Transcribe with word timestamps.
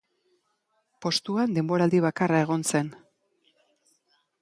Postuan 1.07 1.53
denboraldi 1.59 2.01
bakarra 2.07 2.43
egon 2.47 2.67
zen. 2.75 2.93